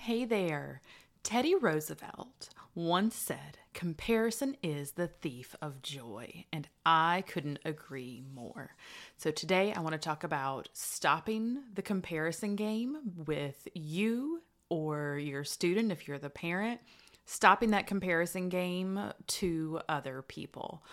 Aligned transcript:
Hey 0.00 0.24
there. 0.24 0.80
Teddy 1.22 1.54
Roosevelt 1.56 2.50
once 2.74 3.16
said, 3.16 3.58
Comparison 3.74 4.56
is 4.62 4.92
the 4.92 5.08
thief 5.08 5.54
of 5.60 5.82
joy, 5.82 6.46
and 6.52 6.68
I 6.86 7.24
couldn't 7.26 7.58
agree 7.64 8.22
more. 8.32 8.76
So, 9.18 9.30
today 9.32 9.74
I 9.74 9.80
want 9.80 9.92
to 9.92 9.98
talk 9.98 10.24
about 10.24 10.68
stopping 10.72 11.64
the 11.74 11.82
comparison 11.82 12.54
game 12.54 12.96
with 13.26 13.66
you 13.74 14.40
or 14.70 15.18
your 15.18 15.44
student, 15.44 15.92
if 15.92 16.06
you're 16.06 16.16
the 16.18 16.30
parent, 16.30 16.80
stopping 17.26 17.72
that 17.72 17.88
comparison 17.88 18.48
game 18.48 19.12
to 19.26 19.80
other 19.88 20.22
people. 20.22 20.84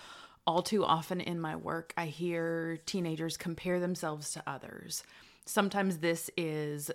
All 0.48 0.64
too 0.64 0.84
often 0.84 1.22
in 1.22 1.40
my 1.40 1.56
work, 1.56 1.94
I 1.96 2.08
hear 2.08 2.80
teenagers 2.86 3.38
compare 3.38 3.80
themselves 3.80 4.32
to 4.32 4.44
others. 4.46 5.04
Sometimes 5.46 6.00
this 6.00 6.32
is 6.36 6.90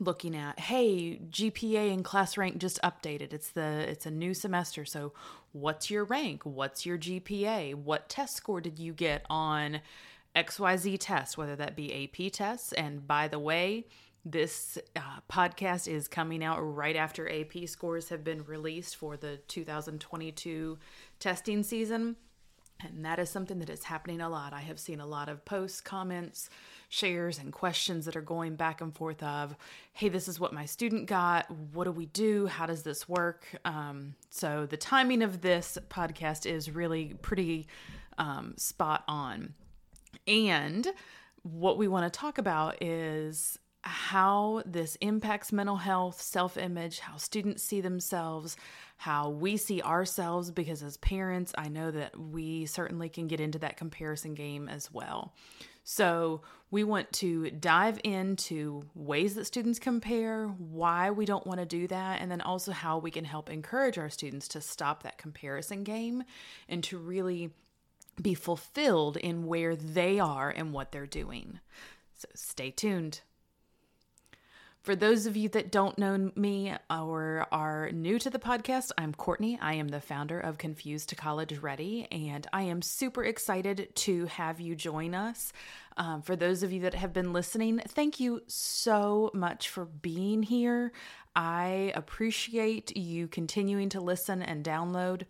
looking 0.00 0.36
at 0.36 0.58
hey 0.60 1.18
gpa 1.30 1.92
and 1.92 2.04
class 2.04 2.36
rank 2.36 2.58
just 2.58 2.80
updated. 2.82 3.32
It's 3.32 3.50
the 3.50 3.88
it's 3.88 4.06
a 4.06 4.10
new 4.10 4.34
semester. 4.34 4.84
So 4.84 5.12
what's 5.52 5.90
your 5.90 6.04
rank? 6.04 6.44
What's 6.44 6.86
your 6.86 6.98
gpa 6.98 7.74
what 7.74 8.08
test 8.08 8.36
score 8.36 8.60
did 8.60 8.78
you 8.78 8.92
get 8.92 9.24
on 9.28 9.80
xyz 10.36 10.96
test 11.00 11.36
whether 11.36 11.56
that 11.56 11.76
be 11.76 12.04
ap 12.04 12.32
tests? 12.32 12.72
And 12.72 13.06
by 13.06 13.28
the 13.28 13.38
way 13.38 13.86
this 14.24 14.78
uh, 14.94 15.00
podcast 15.30 15.88
is 15.88 16.06
coming 16.06 16.44
out 16.44 16.58
right 16.58 16.96
after 16.96 17.28
ap 17.30 17.66
scores 17.66 18.08
have 18.10 18.22
been 18.24 18.44
released 18.44 18.96
for 18.96 19.16
the 19.16 19.38
2022 19.48 20.78
testing 21.18 21.62
season 21.62 22.16
and 22.80 23.04
that 23.04 23.18
is 23.18 23.28
something 23.28 23.58
that 23.58 23.70
is 23.70 23.84
happening 23.84 24.20
a 24.20 24.28
lot. 24.28 24.52
I 24.52 24.60
have 24.60 24.78
seen 24.78 25.00
a 25.00 25.06
lot 25.06 25.28
of 25.28 25.44
posts, 25.44 25.80
comments, 25.80 26.48
shares, 26.88 27.38
and 27.38 27.52
questions 27.52 28.04
that 28.04 28.16
are 28.16 28.22
going 28.22 28.56
back 28.56 28.80
and 28.80 28.94
forth 28.94 29.22
of, 29.22 29.56
hey, 29.92 30.08
this 30.08 30.28
is 30.28 30.38
what 30.38 30.52
my 30.52 30.64
student 30.64 31.06
got. 31.06 31.50
What 31.72 31.84
do 31.84 31.92
we 31.92 32.06
do? 32.06 32.46
How 32.46 32.66
does 32.66 32.82
this 32.82 33.08
work? 33.08 33.46
Um, 33.64 34.14
so 34.30 34.66
the 34.66 34.76
timing 34.76 35.22
of 35.22 35.40
this 35.40 35.76
podcast 35.88 36.46
is 36.46 36.70
really 36.70 37.14
pretty 37.20 37.66
um, 38.16 38.54
spot 38.56 39.04
on. 39.08 39.54
And 40.26 40.86
what 41.42 41.78
we 41.78 41.88
want 41.88 42.12
to 42.12 42.16
talk 42.18 42.38
about 42.38 42.82
is 42.82 43.58
how 43.88 44.62
this 44.66 44.96
impacts 45.00 45.52
mental 45.52 45.76
health, 45.76 46.20
self 46.20 46.56
image, 46.56 47.00
how 47.00 47.16
students 47.16 47.62
see 47.62 47.80
themselves, 47.80 48.56
how 48.98 49.30
we 49.30 49.56
see 49.56 49.80
ourselves, 49.82 50.50
because 50.50 50.82
as 50.82 50.96
parents, 50.98 51.52
I 51.56 51.68
know 51.68 51.90
that 51.90 52.18
we 52.18 52.66
certainly 52.66 53.08
can 53.08 53.26
get 53.26 53.40
into 53.40 53.58
that 53.60 53.76
comparison 53.76 54.34
game 54.34 54.68
as 54.68 54.92
well. 54.92 55.34
So, 55.84 56.42
we 56.70 56.84
want 56.84 57.10
to 57.14 57.50
dive 57.50 57.98
into 58.04 58.82
ways 58.94 59.34
that 59.36 59.46
students 59.46 59.78
compare, 59.78 60.48
why 60.48 61.10
we 61.10 61.24
don't 61.24 61.46
want 61.46 61.60
to 61.60 61.66
do 61.66 61.86
that, 61.86 62.20
and 62.20 62.30
then 62.30 62.42
also 62.42 62.72
how 62.72 62.98
we 62.98 63.10
can 63.10 63.24
help 63.24 63.48
encourage 63.48 63.96
our 63.96 64.10
students 64.10 64.48
to 64.48 64.60
stop 64.60 65.02
that 65.02 65.16
comparison 65.16 65.84
game 65.84 66.24
and 66.68 66.84
to 66.84 66.98
really 66.98 67.54
be 68.20 68.34
fulfilled 68.34 69.16
in 69.16 69.46
where 69.46 69.74
they 69.76 70.20
are 70.20 70.50
and 70.50 70.74
what 70.74 70.92
they're 70.92 71.06
doing. 71.06 71.58
So, 72.16 72.28
stay 72.34 72.70
tuned. 72.70 73.22
For 74.88 74.96
those 74.96 75.26
of 75.26 75.36
you 75.36 75.50
that 75.50 75.70
don't 75.70 75.98
know 75.98 76.32
me 76.34 76.72
or 76.88 77.46
are 77.52 77.90
new 77.92 78.18
to 78.20 78.30
the 78.30 78.38
podcast, 78.38 78.90
I'm 78.96 79.12
Courtney. 79.12 79.58
I 79.60 79.74
am 79.74 79.88
the 79.88 80.00
founder 80.00 80.40
of 80.40 80.56
Confused 80.56 81.10
to 81.10 81.14
College 81.14 81.58
Ready, 81.58 82.08
and 82.10 82.46
I 82.54 82.62
am 82.62 82.80
super 82.80 83.22
excited 83.22 83.94
to 83.94 84.24
have 84.24 84.62
you 84.62 84.74
join 84.74 85.14
us. 85.14 85.52
Um, 85.98 86.22
for 86.22 86.36
those 86.36 86.62
of 86.62 86.72
you 86.72 86.80
that 86.80 86.94
have 86.94 87.12
been 87.12 87.34
listening, 87.34 87.82
thank 87.86 88.18
you 88.18 88.40
so 88.46 89.30
much 89.34 89.68
for 89.68 89.84
being 89.84 90.42
here. 90.42 90.92
I 91.36 91.92
appreciate 91.94 92.96
you 92.96 93.28
continuing 93.28 93.90
to 93.90 94.00
listen 94.00 94.40
and 94.40 94.64
download 94.64 95.24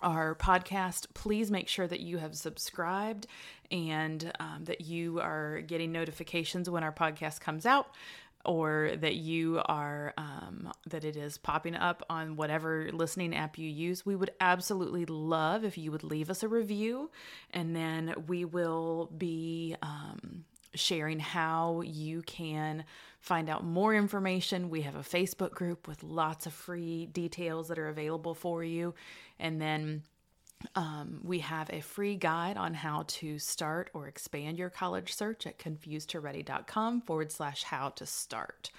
our 0.00 0.34
podcast, 0.34 1.06
please 1.14 1.50
make 1.50 1.68
sure 1.68 1.86
that 1.86 2.00
you 2.00 2.18
have 2.18 2.36
subscribed 2.36 3.26
and 3.70 4.30
um, 4.38 4.64
that 4.64 4.82
you 4.82 5.20
are 5.20 5.62
getting 5.62 5.90
notifications 5.90 6.68
when 6.68 6.84
our 6.84 6.92
podcast 6.92 7.40
comes 7.40 7.66
out 7.66 7.88
or 8.46 8.92
that 8.96 9.16
you 9.16 9.60
are 9.66 10.14
um, 10.16 10.72
that 10.88 11.04
it 11.04 11.16
is 11.16 11.36
popping 11.36 11.74
up 11.74 12.02
on 12.08 12.36
whatever 12.36 12.88
listening 12.92 13.34
app 13.34 13.58
you 13.58 13.68
use 13.68 14.06
we 14.06 14.16
would 14.16 14.30
absolutely 14.40 15.04
love 15.04 15.64
if 15.64 15.76
you 15.76 15.90
would 15.92 16.04
leave 16.04 16.30
us 16.30 16.42
a 16.42 16.48
review. 16.48 17.10
And 17.50 17.74
then 17.74 18.14
we 18.26 18.44
will 18.44 19.10
be 19.16 19.76
um, 19.82 20.44
sharing 20.74 21.18
how 21.18 21.82
you 21.82 22.22
can 22.22 22.84
find 23.20 23.48
out 23.50 23.64
more 23.64 23.94
information. 23.94 24.70
We 24.70 24.82
have 24.82 24.94
a 24.94 25.00
facebook 25.00 25.50
group 25.50 25.88
with 25.88 26.02
lots 26.02 26.46
of 26.46 26.52
free 26.52 27.06
details 27.06 27.68
that 27.68 27.78
are 27.78 27.88
available 27.88 28.34
for 28.34 28.62
you. 28.62 28.94
And 29.38 29.60
then 29.60 30.02
um, 30.74 31.20
we 31.22 31.40
have 31.40 31.70
a 31.70 31.80
free 31.80 32.16
guide 32.16 32.56
on 32.56 32.74
how 32.74 33.04
to 33.06 33.38
start 33.38 33.90
or 33.94 34.08
expand 34.08 34.58
your 34.58 34.70
college 34.70 35.12
search 35.12 35.46
at 35.46 35.58
confusedtoready.com 35.58 37.02
forward 37.02 37.30
slash 37.30 37.62
how 37.64 37.90
to 37.90 38.06
start. 38.06 38.70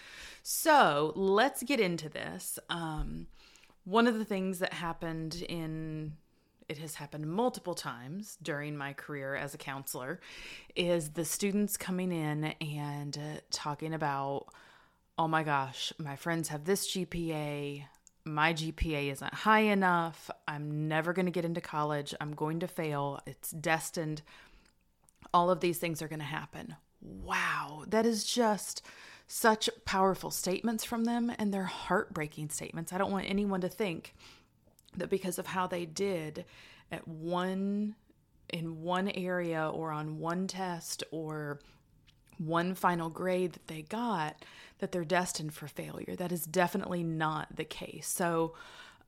So 0.43 1.13
let's 1.15 1.63
get 1.63 1.79
into 1.79 2.09
this. 2.09 2.59
Um, 2.69 3.27
one 3.85 4.07
of 4.07 4.17
the 4.17 4.25
things 4.25 4.59
that 4.59 4.73
happened 4.73 5.43
in 5.47 6.13
it 6.67 6.77
has 6.79 6.95
happened 6.95 7.25
multiple 7.25 7.75
times 7.75 8.37
during 8.43 8.75
my 8.75 8.91
career 8.91 9.35
as 9.35 9.53
a 9.53 9.57
counselor 9.57 10.19
is 10.75 11.11
the 11.11 11.23
students 11.23 11.77
coming 11.77 12.11
in 12.11 12.53
and 12.59 13.17
uh, 13.17 13.39
talking 13.51 13.93
about 13.93 14.47
oh 15.17 15.29
my 15.29 15.43
gosh 15.43 15.93
my 15.97 16.17
friends 16.17 16.49
have 16.49 16.65
this 16.65 16.93
gpa 16.93 17.85
my 18.27 18.53
GPA 18.53 19.11
isn't 19.11 19.33
high 19.33 19.61
enough. 19.61 20.29
I'm 20.47 20.87
never 20.87 21.13
going 21.13 21.25
to 21.25 21.31
get 21.31 21.45
into 21.45 21.61
college. 21.61 22.13
I'm 22.19 22.33
going 22.33 22.59
to 22.59 22.67
fail. 22.67 23.19
It's 23.25 23.51
destined. 23.51 24.21
All 25.33 25.49
of 25.49 25.59
these 25.59 25.77
things 25.77 26.01
are 26.01 26.07
going 26.07 26.19
to 26.19 26.25
happen. 26.25 26.75
Wow, 27.01 27.85
that 27.87 28.05
is 28.05 28.23
just 28.25 28.81
such 29.27 29.69
powerful 29.85 30.31
statements 30.31 30.83
from 30.83 31.03
them, 31.03 31.31
and 31.37 31.53
they're 31.53 31.63
heartbreaking 31.63 32.49
statements. 32.49 32.93
I 32.93 32.97
don't 32.97 33.11
want 33.11 33.29
anyone 33.29 33.61
to 33.61 33.69
think 33.69 34.15
that 34.95 35.09
because 35.09 35.37
of 35.37 35.47
how 35.47 35.67
they 35.67 35.85
did 35.85 36.45
at 36.91 37.07
one 37.07 37.95
in 38.49 38.81
one 38.81 39.09
area 39.09 39.69
or 39.69 39.91
on 39.91 40.19
one 40.19 40.47
test 40.47 41.03
or 41.11 41.59
one 42.37 42.75
final 42.75 43.09
grade 43.09 43.53
that 43.53 43.67
they 43.67 43.81
got 43.81 44.43
that 44.79 44.91
they're 44.91 45.03
destined 45.03 45.53
for 45.53 45.67
failure. 45.67 46.15
That 46.15 46.31
is 46.31 46.45
definitely 46.45 47.03
not 47.03 47.55
the 47.55 47.65
case. 47.65 48.07
So, 48.07 48.53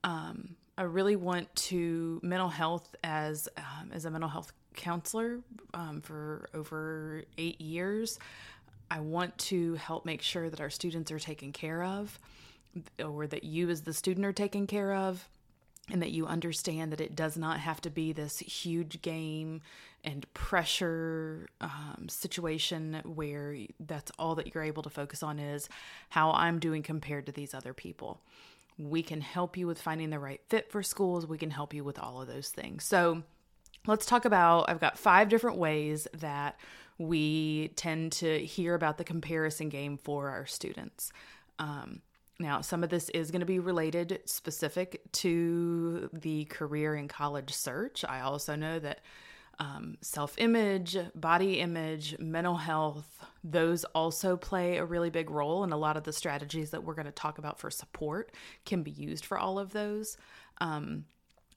um, 0.03 0.55
I 0.77 0.83
really 0.83 1.17
want 1.17 1.53
to 1.55 2.21
mental 2.23 2.47
health 2.47 2.95
as 3.03 3.49
um, 3.57 3.91
as 3.91 4.05
a 4.05 4.11
mental 4.11 4.29
health 4.29 4.53
counselor 4.75 5.39
um, 5.73 5.99
for 5.99 6.49
over 6.53 7.23
eight 7.37 7.59
years. 7.59 8.17
I 8.89 9.01
want 9.01 9.37
to 9.39 9.75
help 9.75 10.05
make 10.05 10.21
sure 10.21 10.49
that 10.49 10.61
our 10.61 10.69
students 10.69 11.11
are 11.11 11.19
taken 11.19 11.51
care 11.51 11.83
of, 11.83 12.17
or 13.03 13.27
that 13.27 13.43
you 13.43 13.69
as 13.69 13.81
the 13.81 13.93
student 13.93 14.25
are 14.25 14.33
taken 14.33 14.67
care 14.67 14.93
of 14.93 15.27
and 15.91 16.01
that 16.01 16.11
you 16.11 16.25
understand 16.25 16.91
that 16.91 17.01
it 17.01 17.15
does 17.15 17.37
not 17.37 17.59
have 17.59 17.81
to 17.81 17.89
be 17.89 18.13
this 18.13 18.39
huge 18.39 19.01
game 19.01 19.61
and 20.03 20.31
pressure 20.33 21.47
um, 21.61 22.07
situation 22.07 23.01
where 23.03 23.57
that's 23.79 24.11
all 24.17 24.35
that 24.35 24.53
you're 24.53 24.63
able 24.63 24.83
to 24.83 24.89
focus 24.89 25.23
on 25.23 25.39
is 25.39 25.67
how 26.09 26.31
I'm 26.31 26.59
doing 26.59 26.83
compared 26.83 27.25
to 27.25 27.31
these 27.31 27.53
other 27.53 27.73
people. 27.73 28.21
We 28.77 29.03
can 29.03 29.19
help 29.21 29.57
you 29.57 29.67
with 29.67 29.81
finding 29.81 30.09
the 30.09 30.19
right 30.19 30.41
fit 30.47 30.71
for 30.71 30.81
schools. 30.83 31.27
We 31.27 31.37
can 31.37 31.51
help 31.51 31.73
you 31.73 31.83
with 31.83 31.99
all 31.99 32.21
of 32.21 32.27
those 32.27 32.49
things. 32.49 32.85
So, 32.85 33.23
let's 33.87 34.05
talk 34.05 34.25
about 34.25 34.69
I've 34.69 34.79
got 34.79 34.97
five 34.97 35.29
different 35.29 35.57
ways 35.57 36.07
that 36.13 36.59
we 36.97 37.69
tend 37.75 38.11
to 38.11 38.39
hear 38.39 38.75
about 38.75 38.97
the 38.97 39.03
comparison 39.03 39.69
game 39.69 39.97
for 39.97 40.29
our 40.29 40.45
students. 40.45 41.11
Um, 41.57 42.01
now, 42.39 42.61
some 42.61 42.83
of 42.83 42.89
this 42.89 43.09
is 43.09 43.31
going 43.31 43.41
to 43.41 43.45
be 43.45 43.59
related 43.59 44.21
specific 44.25 45.01
to 45.13 46.09
the 46.13 46.45
career 46.45 46.95
and 46.95 47.09
college 47.09 47.53
search. 47.53 48.05
I 48.07 48.21
also 48.21 48.55
know 48.55 48.79
that 48.79 49.01
um, 49.59 49.97
self 49.99 50.35
image, 50.37 50.97
body 51.15 51.59
image, 51.59 52.17
mental 52.17 52.55
health, 52.55 53.25
those 53.43 53.83
also 53.83 54.37
play 54.37 54.77
a 54.77 54.85
really 54.85 55.09
big 55.09 55.29
role. 55.29 55.65
And 55.65 55.73
a 55.73 55.77
lot 55.77 55.97
of 55.97 56.05
the 56.05 56.13
strategies 56.13 56.69
that 56.69 56.85
we're 56.85 56.93
going 56.93 57.07
to 57.07 57.11
talk 57.11 57.39
about 57.39 57.59
for 57.59 57.69
support 57.69 58.31
can 58.65 58.83
be 58.83 58.91
used 58.91 59.25
for 59.25 59.37
all 59.37 59.59
of 59.59 59.73
those. 59.73 60.15
Um, 60.61 61.03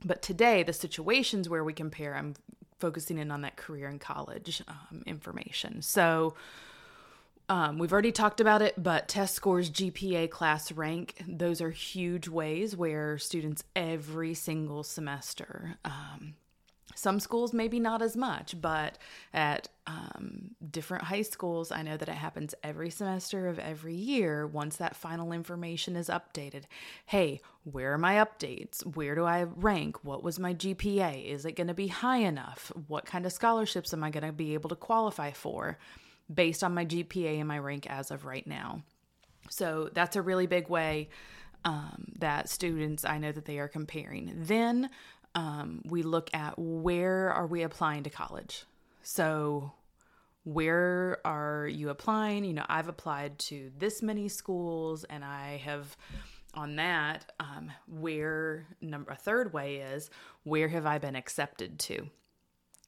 but 0.05 0.21
today, 0.21 0.65
the 0.65 0.73
situations 0.73 1.49
where 1.49 1.63
we 1.63 1.73
compare, 1.73 2.17
I'm 2.17 2.35
focusing 2.81 3.19
in 3.19 3.31
on 3.31 3.43
that 3.43 3.55
career 3.55 3.87
and 3.87 4.01
college 4.01 4.61
um, 4.67 5.05
information. 5.07 5.81
So, 5.81 6.35
um, 7.49 7.79
we've 7.79 7.93
already 7.93 8.13
talked 8.13 8.41
about 8.41 8.63
it, 8.63 8.75
but 8.83 9.09
test 9.09 9.35
scores, 9.35 9.71
GPA, 9.71 10.31
class 10.31 10.73
rank, 10.73 11.23
those 11.29 11.61
are 11.61 11.71
huge 11.71 12.29
ways 12.29 12.77
where 12.77 13.19
students 13.19 13.65
every 13.77 14.35
single 14.35 14.83
semester 14.83 15.77
um, 15.85 16.35
Some 16.95 17.21
schools, 17.21 17.53
maybe 17.53 17.81
not 17.81 18.03
as 18.03 18.17
much, 18.17 18.61
but 18.61 18.99
at 19.33 19.69
um, 19.87 20.53
different 20.71 21.05
high 21.05 21.23
schools, 21.23 21.73
I 21.73 21.83
know 21.83 21.97
that 21.97 22.09
it 22.09 22.15
happens 22.15 22.55
every 22.63 22.91
semester 22.91 23.49
of 23.49 23.59
every 23.59 23.95
year 23.95 24.47
once 24.47 24.77
that 24.77 24.95
final 24.97 25.33
information 25.33 25.97
is 25.97 26.09
updated. 26.09 26.65
Hey, 27.07 27.41
where 27.65 27.93
are 27.95 27.99
my 27.99 28.15
updates? 28.15 28.85
Where 28.97 29.15
do 29.15 29.25
I 29.25 29.43
rank? 29.45 30.05
What 30.05 30.23
was 30.23 30.39
my 30.39 30.55
GPA? 30.55 31.25
Is 31.27 31.45
it 31.45 31.57
going 31.57 31.69
to 31.69 31.75
be 31.75 31.89
high 31.89 32.19
enough? 32.19 32.71
What 32.89 33.07
kind 33.07 33.27
of 33.27 33.33
scholarships 33.33 33.93
am 33.93 34.05
I 34.05 34.11
going 34.11 34.27
to 34.27 34.33
be 34.33 34.55
able 34.55 34.69
to 34.71 34.77
qualify 34.77 35.33
for 35.33 35.79
based 36.33 36.63
on 36.65 36.75
my 36.75 36.85
GPA 36.85 37.39
and 37.39 37.49
my 37.49 37.59
rank 37.59 37.87
as 37.89 38.11
of 38.11 38.25
right 38.25 38.47
now? 38.47 38.83
So 39.51 39.91
that's 39.93 40.17
a 40.17 40.23
really 40.23 40.47
big 40.47 40.69
way 40.69 41.09
um, 41.65 42.13
that 42.19 42.49
students, 42.49 43.05
I 43.05 43.19
know 43.19 43.33
that 43.33 43.45
they 43.45 43.59
are 43.59 43.69
comparing. 43.69 44.33
Then 44.37 44.91
um, 45.35 45.83
we 45.85 46.03
look 46.03 46.31
at 46.35 46.59
where 46.59 47.31
are 47.33 47.47
we 47.47 47.63
applying 47.63 48.05
to 48.05 48.11
college. 48.11 48.65
So 49.03 49.73
where 50.45 51.21
are 51.25 51.67
you 51.67 51.91
applying? 51.91 52.45
You 52.45 52.55
know, 52.55 52.67
I've 52.69 52.89
applied 52.89 53.39
to 53.41 53.71
this 53.79 54.03
many 54.03 54.29
schools, 54.29 55.05
and 55.05 55.25
I 55.25 55.61
have 55.65 55.97
on 56.55 56.77
that 56.77 57.31
um, 57.41 57.71
where 57.87 58.67
number 58.81 59.13
a 59.13 59.17
third 59.17 59.53
way 59.53 59.77
is 59.77 60.11
where 60.43 60.69
have 60.69 60.87
I 60.87 60.99
been 60.99 61.17
accepted 61.17 61.79
to? 61.81 62.09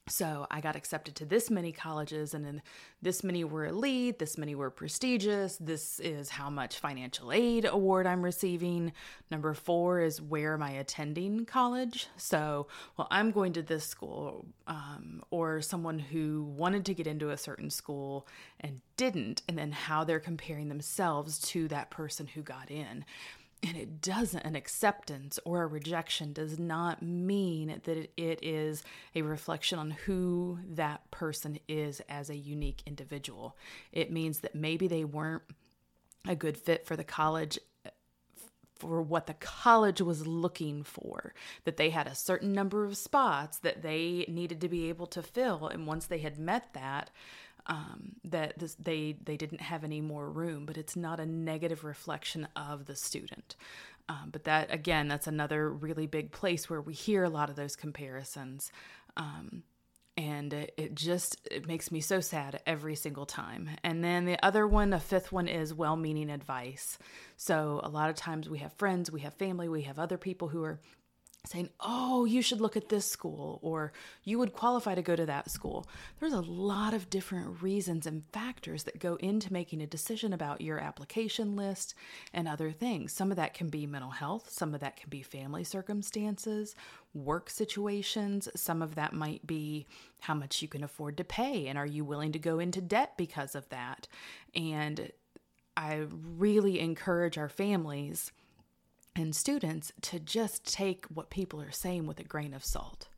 So 0.07 0.47
I 0.51 0.61
got 0.61 0.77
accepted 0.77 1.15
to 1.17 1.25
this 1.25 1.51
many 1.51 1.73
colleges, 1.73 2.35
and 2.35 2.45
then 2.45 2.61
this 3.01 3.25
many 3.25 3.43
were 3.43 3.65
elite, 3.65 4.19
this 4.19 4.37
many 4.37 4.55
were 4.55 4.71
prestigious. 4.71 5.57
This 5.57 5.99
is 5.99 6.29
how 6.29 6.51
much 6.51 6.79
financial 6.79 7.33
aid 7.33 7.65
award 7.65 8.07
I'm 8.07 8.23
receiving. 8.23 8.93
Number 9.31 9.55
four 9.55 10.01
is 10.01 10.21
where 10.21 10.53
am 10.53 10.63
I 10.63 10.73
attending 10.73 11.47
college? 11.47 12.09
So, 12.19 12.67
well, 12.99 13.09
I'm 13.11 13.31
going 13.31 13.55
to 13.55 13.63
this 13.63 13.87
school, 13.87 14.45
um, 14.67 15.23
or 15.31 15.63
someone 15.63 15.99
who 15.99 16.53
wanted 16.55 16.85
to 16.85 16.95
get 16.95 17.07
into 17.07 17.31
a 17.31 17.39
certain 17.39 17.71
school 17.71 18.27
and 18.61 18.83
didn't, 18.99 19.41
and 19.49 19.57
then 19.57 19.73
how 19.73 20.05
they're 20.05 20.21
comparing 20.21 20.69
themselves 20.69 21.39
to 21.39 21.67
that 21.69 21.89
person 21.91 22.27
who 22.27 22.43
got 22.43 22.71
in. 22.71 23.07
And 23.67 23.79
it 23.79 24.03
doesn't, 24.03 24.45
an 24.45 24.57
acceptance 24.57 25.39
or 25.47 25.63
a 25.63 25.67
rejection 25.67 26.35
does 26.35 26.59
not 26.59 27.03
mean 27.03 27.81
that 27.85 28.11
it 28.17 28.39
is 28.43 28.83
a 29.15 29.23
reflection 29.23 29.79
on 29.79 29.93
who 29.93 30.59
that 30.73 31.11
person 31.11 31.59
is 31.67 32.03
as 32.09 32.29
a 32.29 32.37
unique 32.37 32.83
individual. 32.85 33.57
It 33.91 34.13
means 34.13 34.41
that 34.41 34.55
maybe 34.55 34.87
they 34.87 35.05
weren't 35.05 35.45
a 36.29 36.37
good 36.37 36.59
fit 36.59 36.87
for 36.87 36.95
the 36.95 37.05
college 37.05 37.59
for 38.77 39.01
what 39.01 39.27
the 39.27 39.35
college 39.35 40.01
was 40.01 40.27
looking 40.27 40.83
for 40.83 41.33
that 41.65 41.77
they 41.77 41.91
had 41.91 42.07
a 42.07 42.15
certain 42.15 42.53
number 42.53 42.85
of 42.85 42.97
spots 42.97 43.59
that 43.61 43.83
they 43.83 44.25
needed 44.29 44.61
to 44.61 44.69
be 44.69 44.89
able 44.89 45.07
to 45.07 45.23
fill 45.23 45.69
and 45.69 45.87
once 45.87 46.07
they 46.07 46.19
had 46.19 46.39
met 46.39 46.73
that 46.75 47.09
um, 47.67 48.17
that 48.25 48.59
this, 48.59 48.75
they 48.77 49.17
they 49.25 49.37
didn't 49.37 49.61
have 49.61 49.85
any 49.85 50.01
more 50.01 50.29
room, 50.29 50.67
but 50.67 50.77
it's 50.77 50.97
not 50.97 51.21
a 51.21 51.27
negative 51.27 51.85
reflection 51.85 52.49
of 52.57 52.87
the 52.87 52.97
student. 52.97 53.57
Um, 54.09 54.29
but 54.31 54.45
that 54.45 54.73
again, 54.73 55.09
that's 55.09 55.27
another 55.27 55.71
really 55.71 56.07
big 56.07 56.31
place 56.31 56.69
where 56.69 56.81
we 56.81 56.93
hear 56.93 57.25
a 57.25 57.31
lot 57.31 57.51
of 57.51 57.57
those 57.57 57.77
comparisons. 57.77 58.71
Um, 59.17 59.63
and 60.17 60.53
it, 60.53 60.75
it, 60.77 60.95
just 60.95 61.37
it 61.51 61.67
makes 61.67 61.91
me 61.91 62.01
so 62.01 62.21
sad 62.21 62.61
every 62.67 62.95
single 62.95 63.27
time 63.27 63.69
and 63.83 64.05
then 64.05 64.27
the 64.27 64.43
other 64.45 64.67
one 64.67 64.91
the 64.91 65.01
fifth 65.01 65.33
one 65.33 65.49
is 65.49 65.75
well-meaning 65.75 66.31
advice 66.31 66.99
so 67.37 67.81
a 67.83 67.89
lot 67.89 68.11
of 68.11 68.15
times 68.17 68.49
we 68.49 68.59
have 68.59 68.73
friends 68.75 69.11
we 69.11 69.23
have 69.23 69.35
family 69.35 69.69
we 69.69 69.83
have 69.83 69.99
other 69.99 70.17
people 70.17 70.49
who 70.49 70.63
are 70.63 70.79
saying, 71.47 71.69
oh, 71.81 72.25
you 72.25 72.41
should 72.41 72.61
look 72.61 72.77
at 72.77 72.89
this 72.89 73.07
school 73.07 73.59
or 73.63 73.93
you 74.25 74.39
would 74.39 74.53
qualify 74.53 74.95
to 74.95 75.03
go 75.03 75.15
to 75.15 75.27
that 75.27 75.51
school. 75.51 75.87
There's 76.19 76.33
a 76.33 76.41
lot 76.41 76.95
of 76.95 77.11
different 77.11 77.63
reasons 77.63 78.07
and 78.07 78.25
factors 78.25 78.85
that 78.85 78.99
go 78.99 79.17
into 79.17 79.53
making 79.53 79.83
a 79.83 79.87
decision 79.87 80.33
about 80.33 80.61
your 80.61 80.79
application 80.79 81.55
list 81.55 81.95
and 82.33 82.49
other 82.49 82.73
things. 82.73 83.13
Some 83.13 83.31
of 83.31 83.37
that 83.37 83.55
can 83.55 83.69
be 83.69 83.87
mental 83.87 84.11
health, 84.11 84.51
some 84.51 84.75
of 84.75 84.81
that 84.81 84.97
can 84.97 85.11
be 85.11 85.23
family 85.23 85.65
circumstances, 85.65 86.75
work 87.13 87.51
situations, 87.51 88.49
some 88.57 88.81
of 88.81 88.95
that 88.95 89.13
might 89.13 89.47
be 89.47 89.87
how 90.21 90.35
much 90.35 90.63
you 90.63 90.69
can 90.69 90.83
afford 90.83 91.17
to 91.19 91.25
pay 91.25 91.67
and 91.67 91.77
are 91.77 91.87
you 91.87 92.05
willing 92.05 92.33
to 92.33 92.39
go 92.39 92.59
into 92.59 92.81
debt 92.81 93.13
because 93.17 93.55
of 93.55 93.69
that. 93.69 94.09
And 94.55 95.13
I 95.77 96.07
really 96.37 96.81
encourage 96.81 97.37
our 97.37 97.49
families 97.49 98.33
and 99.17 99.35
students 99.35 99.93
to 100.03 100.19
just 100.19 100.73
take 100.73 101.07
what 101.07 101.31
people 101.31 101.61
are 101.61 101.71
saying 101.71 102.07
with 102.07 102.19
a 102.21 102.25
grain 102.25 102.55
of 102.55 102.65
salt. 102.65 103.09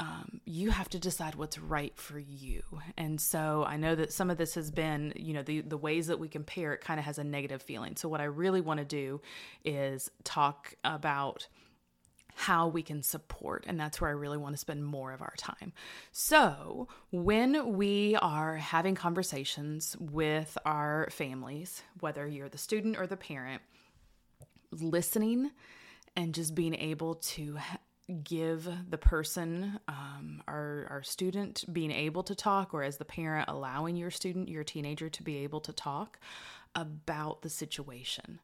Um, 0.00 0.40
you 0.44 0.70
have 0.70 0.88
to 0.90 0.98
decide 0.98 1.36
what's 1.36 1.58
right 1.58 1.96
for 1.96 2.18
you. 2.18 2.62
And 2.96 3.20
so 3.20 3.64
I 3.66 3.76
know 3.76 3.94
that 3.94 4.12
some 4.12 4.30
of 4.30 4.36
this 4.36 4.54
has 4.54 4.70
been, 4.70 5.12
you 5.14 5.32
know, 5.32 5.42
the, 5.42 5.60
the 5.60 5.76
ways 5.76 6.08
that 6.08 6.18
we 6.18 6.28
compare 6.28 6.72
it 6.72 6.80
kind 6.80 6.98
of 6.98 7.06
has 7.06 7.18
a 7.18 7.24
negative 7.24 7.62
feeling. 7.62 7.94
So 7.94 8.08
what 8.08 8.20
I 8.20 8.24
really 8.24 8.60
want 8.60 8.78
to 8.78 8.84
do 8.84 9.20
is 9.64 10.10
talk 10.24 10.74
about 10.82 11.46
how 12.34 12.66
we 12.66 12.82
can 12.82 13.02
support. 13.02 13.64
And 13.68 13.78
that's 13.78 14.00
where 14.00 14.10
I 14.10 14.14
really 14.14 14.38
want 14.38 14.54
to 14.54 14.58
spend 14.58 14.84
more 14.84 15.12
of 15.12 15.20
our 15.20 15.34
time. 15.36 15.72
So, 16.10 16.88
when 17.10 17.74
we 17.74 18.16
are 18.16 18.56
having 18.56 18.94
conversations 18.94 19.96
with 20.00 20.56
our 20.64 21.08
families, 21.10 21.82
whether 22.00 22.26
you're 22.26 22.48
the 22.48 22.58
student 22.58 22.96
or 22.96 23.06
the 23.06 23.16
parent, 23.16 23.62
listening 24.72 25.50
and 26.16 26.34
just 26.34 26.54
being 26.54 26.74
able 26.74 27.16
to 27.16 27.58
give 28.24 28.68
the 28.90 28.98
person 28.98 29.78
um, 29.88 30.42
our, 30.48 30.86
our 30.90 31.02
student 31.02 31.64
being 31.72 31.92
able 31.92 32.22
to 32.24 32.34
talk 32.34 32.74
or 32.74 32.82
as 32.82 32.96
the 32.96 33.04
parent 33.04 33.48
allowing 33.48 33.96
your 33.96 34.10
student 34.10 34.48
your 34.48 34.64
teenager 34.64 35.08
to 35.08 35.22
be 35.22 35.38
able 35.38 35.60
to 35.60 35.72
talk 35.72 36.18
about 36.74 37.42
the 37.42 37.48
situation. 37.48 38.40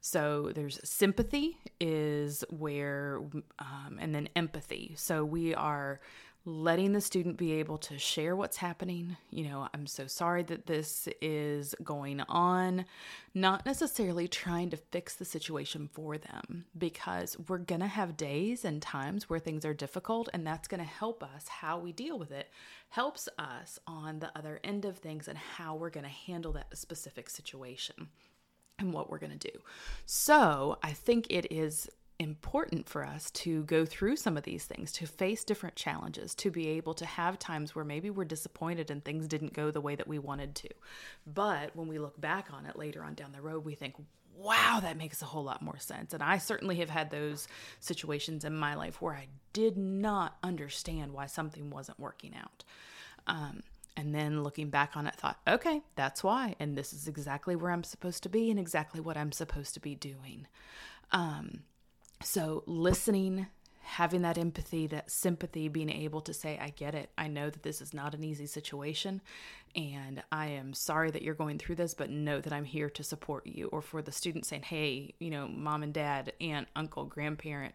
So 0.00 0.52
there's 0.54 0.80
sympathy 0.84 1.56
is 1.80 2.44
where 2.50 3.20
um, 3.58 3.98
and 3.98 4.14
then 4.14 4.28
empathy. 4.36 4.94
So 4.96 5.24
we 5.24 5.54
are 5.54 6.00
letting 6.46 6.92
the 6.92 7.00
student 7.00 7.38
be 7.38 7.52
able 7.52 7.78
to 7.78 7.98
share 7.98 8.36
what's 8.36 8.58
happening. 8.58 9.16
You 9.30 9.48
know, 9.48 9.68
I'm 9.72 9.86
so 9.86 10.06
sorry 10.06 10.42
that 10.44 10.66
this 10.66 11.08
is 11.22 11.74
going 11.82 12.20
on, 12.22 12.84
not 13.32 13.64
necessarily 13.64 14.28
trying 14.28 14.68
to 14.70 14.76
fix 14.76 15.14
the 15.14 15.24
situation 15.24 15.88
for 15.92 16.18
them 16.18 16.66
because 16.76 17.38
we're 17.48 17.58
going 17.58 17.80
to 17.80 17.86
have 17.86 18.18
days 18.18 18.64
and 18.64 18.82
times 18.82 19.30
where 19.30 19.38
things 19.38 19.64
are 19.64 19.72
difficult, 19.72 20.28
and 20.34 20.46
that's 20.46 20.68
going 20.68 20.82
to 20.82 20.88
help 20.88 21.22
us 21.22 21.48
how 21.48 21.78
we 21.78 21.92
deal 21.92 22.18
with 22.18 22.30
it, 22.30 22.50
helps 22.90 23.26
us 23.38 23.78
on 23.86 24.18
the 24.18 24.30
other 24.36 24.60
end 24.62 24.84
of 24.84 24.98
things 24.98 25.28
and 25.28 25.38
how 25.38 25.74
we're 25.74 25.88
going 25.88 26.04
to 26.04 26.10
handle 26.10 26.52
that 26.52 26.76
specific 26.76 27.30
situation 27.30 28.08
and 28.78 28.92
what 28.92 29.08
we're 29.08 29.18
going 29.18 29.38
to 29.38 29.50
do. 29.50 29.58
So 30.04 30.78
I 30.82 30.92
think 30.92 31.26
it 31.30 31.50
is 31.50 31.88
important 32.18 32.88
for 32.88 33.04
us 33.04 33.30
to 33.32 33.64
go 33.64 33.84
through 33.84 34.16
some 34.16 34.36
of 34.36 34.44
these 34.44 34.64
things, 34.64 34.92
to 34.92 35.06
face 35.06 35.44
different 35.44 35.74
challenges, 35.74 36.34
to 36.36 36.50
be 36.50 36.68
able 36.68 36.94
to 36.94 37.06
have 37.06 37.38
times 37.38 37.74
where 37.74 37.84
maybe 37.84 38.10
we're 38.10 38.24
disappointed 38.24 38.90
and 38.90 39.04
things 39.04 39.26
didn't 39.26 39.52
go 39.52 39.70
the 39.70 39.80
way 39.80 39.96
that 39.96 40.08
we 40.08 40.18
wanted 40.18 40.54
to. 40.54 40.68
But 41.26 41.74
when 41.74 41.88
we 41.88 41.98
look 41.98 42.20
back 42.20 42.48
on 42.52 42.66
it 42.66 42.76
later 42.76 43.02
on 43.02 43.14
down 43.14 43.32
the 43.32 43.42
road, 43.42 43.64
we 43.64 43.74
think, 43.74 43.94
wow, 44.36 44.78
that 44.82 44.96
makes 44.96 45.22
a 45.22 45.26
whole 45.26 45.44
lot 45.44 45.62
more 45.62 45.78
sense. 45.78 46.14
And 46.14 46.22
I 46.22 46.38
certainly 46.38 46.76
have 46.76 46.90
had 46.90 47.10
those 47.10 47.48
situations 47.80 48.44
in 48.44 48.54
my 48.54 48.74
life 48.74 49.02
where 49.02 49.14
I 49.14 49.26
did 49.52 49.76
not 49.76 50.36
understand 50.42 51.12
why 51.12 51.26
something 51.26 51.70
wasn't 51.70 51.98
working 51.98 52.34
out. 52.36 52.64
Um, 53.26 53.62
and 53.96 54.14
then 54.14 54.42
looking 54.42 54.70
back 54.70 54.96
on 54.96 55.06
it, 55.06 55.14
thought, 55.14 55.38
okay, 55.46 55.80
that's 55.94 56.24
why. 56.24 56.56
And 56.58 56.76
this 56.76 56.92
is 56.92 57.06
exactly 57.06 57.54
where 57.54 57.70
I'm 57.70 57.84
supposed 57.84 58.22
to 58.24 58.28
be 58.28 58.50
and 58.50 58.58
exactly 58.58 59.00
what 59.00 59.16
I'm 59.16 59.32
supposed 59.32 59.74
to 59.74 59.80
be 59.80 59.94
doing. 59.94 60.46
Um, 61.12 61.60
so, 62.24 62.62
listening, 62.66 63.46
having 63.84 64.22
that 64.22 64.38
empathy, 64.38 64.86
that 64.88 65.10
sympathy, 65.10 65.68
being 65.68 65.90
able 65.90 66.22
to 66.22 66.32
say, 66.32 66.58
I 66.60 66.70
get 66.70 66.94
it. 66.94 67.10
I 67.18 67.28
know 67.28 67.50
that 67.50 67.62
this 67.62 67.82
is 67.82 67.92
not 67.92 68.14
an 68.14 68.24
easy 68.24 68.46
situation. 68.46 69.20
And 69.76 70.22
I 70.32 70.46
am 70.48 70.72
sorry 70.72 71.10
that 71.10 71.22
you're 71.22 71.34
going 71.34 71.58
through 71.58 71.74
this, 71.74 71.94
but 71.94 72.10
know 72.10 72.40
that 72.40 72.52
I'm 72.52 72.64
here 72.64 72.88
to 72.90 73.04
support 73.04 73.46
you. 73.46 73.68
Or 73.68 73.82
for 73.82 74.00
the 74.00 74.10
student 74.10 74.46
saying, 74.46 74.62
hey, 74.62 75.14
you 75.18 75.30
know, 75.30 75.46
mom 75.48 75.82
and 75.82 75.92
dad, 75.92 76.32
aunt, 76.40 76.68
uncle, 76.74 77.04
grandparent, 77.04 77.74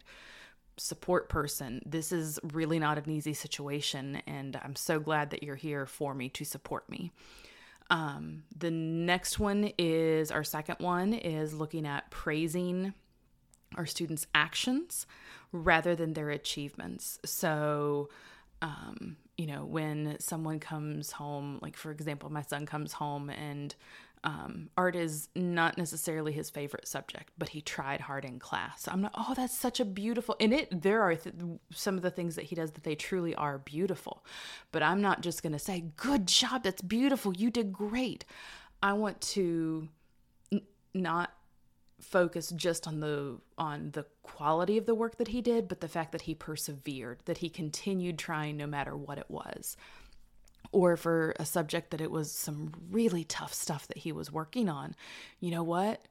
support 0.78 1.30
person, 1.30 1.82
this 1.86 2.12
is 2.12 2.40
really 2.52 2.80
not 2.80 2.98
an 2.98 3.10
easy 3.12 3.34
situation. 3.34 4.22
And 4.26 4.60
I'm 4.64 4.76
so 4.76 5.00
glad 5.00 5.30
that 5.30 5.44
you're 5.44 5.56
here 5.56 5.86
for 5.86 6.16
me 6.16 6.30
to 6.30 6.44
support 6.44 6.90
me. 6.90 7.12
Um, 7.92 8.44
the 8.58 8.72
next 8.72 9.40
one 9.40 9.72
is 9.78 10.32
our 10.32 10.44
second 10.44 10.78
one 10.80 11.14
is 11.14 11.54
looking 11.54 11.86
at 11.86 12.10
praising 12.12 12.94
our 13.76 13.86
students' 13.86 14.28
actions 14.34 15.06
rather 15.52 15.96
than 15.96 16.14
their 16.14 16.30
achievements. 16.30 17.20
So, 17.26 18.10
um, 18.62 19.18
you 19.38 19.48
know, 19.48 19.66
when 19.66 20.18
someone 20.20 20.60
comes 20.60 21.12
home, 21.14 21.60
like 21.62 21.78
for 21.78 21.92
example, 21.92 22.30
my 22.30 22.42
son 22.42 22.66
comes 22.66 22.94
home 22.94 23.30
and 23.30 23.74
um, 24.24 24.70
art 24.76 24.96
is 24.96 25.30
not 25.34 25.78
necessarily 25.78 26.34
his 26.34 26.50
favorite 26.50 26.88
subject, 26.88 27.32
but 27.38 27.50
he 27.50 27.62
tried 27.62 28.02
hard 28.02 28.26
in 28.26 28.38
class. 28.38 28.84
So 28.84 28.92
I'm 28.92 29.02
not, 29.02 29.14
oh, 29.16 29.34
that's 29.34 29.58
such 29.58 29.80
a 29.80 29.86
beautiful, 29.86 30.36
and 30.42 30.54
it, 30.54 30.82
there 30.82 31.02
are 31.02 31.16
th- 31.16 31.36
some 31.72 31.96
of 31.96 32.02
the 32.02 32.12
things 32.12 32.36
that 32.36 32.46
he 32.46 32.56
does 32.56 32.72
that 32.72 32.84
they 32.84 32.96
truly 32.96 33.34
are 33.36 33.60
beautiful. 33.60 34.26
But 34.74 34.84
I'm 34.84 35.02
not 35.02 35.22
just 35.22 35.42
going 35.42 35.54
to 35.54 35.60
say, 35.60 35.86
good 35.96 36.28
job, 36.28 36.64
that's 36.64 36.82
beautiful, 36.82 37.34
you 37.34 37.50
did 37.50 37.72
great. 37.72 38.26
I 38.84 38.94
want 38.94 39.22
to 39.22 39.88
n- 40.52 40.64
not 40.94 41.32
focus 42.00 42.52
just 42.56 42.88
on 42.88 43.00
the 43.00 43.38
on 43.58 43.92
the 43.92 44.06
quality 44.24 44.78
of 44.78 44.86
the 44.86 44.96
work 44.96 45.18
that 45.18 45.30
he 45.30 45.42
did 45.42 45.68
but 45.68 45.82
the 45.82 45.88
fact 45.88 46.12
that 46.12 46.22
he 46.22 46.34
persevered 46.34 47.20
that 47.26 47.40
he 47.40 47.50
continued 47.50 48.18
trying 48.18 48.56
no 48.56 48.66
matter 48.68 48.96
what 48.96 49.18
it 49.18 49.30
was 49.30 49.76
or 50.72 50.98
for 50.98 51.34
a 51.40 51.46
subject 51.46 51.92
that 51.92 52.02
it 52.02 52.12
was 52.12 52.32
some 52.32 52.74
really 52.92 53.24
tough 53.24 53.54
stuff 53.54 53.88
that 53.88 53.98
he 53.98 54.12
was 54.12 54.32
working 54.32 54.70
on. 54.70 54.96
You 55.40 55.52
know 55.52 55.64
what? 55.64 56.02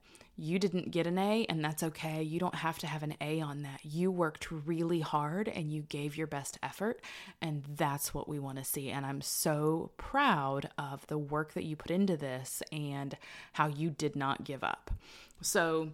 You 0.41 0.57
didn't 0.57 0.91
get 0.91 1.05
an 1.05 1.17
A, 1.17 1.45
and 1.49 1.63
that's 1.63 1.83
okay. 1.83 2.23
You 2.23 2.39
don't 2.39 2.55
have 2.55 2.79
to 2.79 2.87
have 2.87 3.03
an 3.03 3.15
A 3.19 3.41
on 3.41 3.63
that. 3.63 3.81
You 3.83 4.09
worked 4.09 4.49
really 4.49 5.01
hard 5.01 5.49
and 5.49 5.69
you 5.69 5.81
gave 5.81 6.15
your 6.15 6.27
best 6.27 6.57
effort, 6.63 7.01
and 7.41 7.65
that's 7.75 8.13
what 8.13 8.29
we 8.29 8.39
want 8.39 8.57
to 8.57 8.63
see. 8.63 8.89
And 8.89 9.05
I'm 9.05 9.19
so 9.19 9.91
proud 9.97 10.69
of 10.77 11.05
the 11.07 11.17
work 11.17 11.53
that 11.55 11.65
you 11.65 11.75
put 11.75 11.91
into 11.91 12.15
this 12.15 12.63
and 12.71 13.17
how 13.51 13.67
you 13.67 13.89
did 13.89 14.15
not 14.15 14.45
give 14.45 14.63
up. 14.63 14.91
So, 15.41 15.89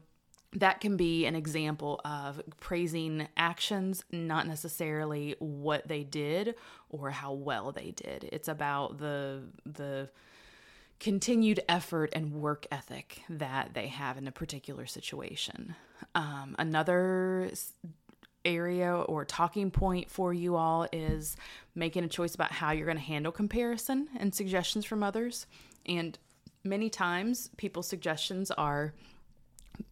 that 0.54 0.80
can 0.80 0.96
be 0.96 1.26
an 1.26 1.36
example 1.36 2.00
of 2.06 2.42
praising 2.60 3.28
actions, 3.36 4.04
not 4.12 4.48
necessarily 4.48 5.36
what 5.40 5.88
they 5.88 6.04
did 6.04 6.56
or 6.90 7.12
how 7.12 7.34
well 7.34 7.72
they 7.72 7.92
did. 7.92 8.30
It's 8.32 8.48
about 8.48 8.98
the 8.98 9.44
the 9.66 10.10
continued 11.00 11.60
effort 11.68 12.10
and 12.14 12.34
work 12.34 12.66
ethic 12.72 13.22
that 13.30 13.74
they 13.74 13.88
have 13.88 14.18
in 14.18 14.28
a 14.28 14.32
particular 14.32 14.86
situation. 14.86 15.76
Um, 16.14 16.56
another 16.58 17.52
area 18.46 18.94
or 18.94 19.26
talking 19.26 19.72
point 19.72 20.10
for 20.10 20.34
you 20.34 20.56
all 20.56 20.88
is 20.94 21.36
making 21.74 22.04
a 22.04 22.08
choice 22.08 22.36
about 22.36 22.52
how 22.52 22.72
you're 22.72 22.86
going 22.86 22.98
to 22.98 23.04
handle 23.04 23.32
comparison 23.32 24.08
and 24.18 24.34
suggestions 24.34 24.86
from 24.86 25.04
others. 25.04 25.48
And 25.86 26.18
many 26.64 26.90
times, 26.90 27.50
people's 27.58 27.88
suggestions 27.88 28.52
are 28.52 28.94